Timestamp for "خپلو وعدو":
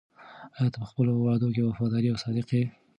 0.91-1.47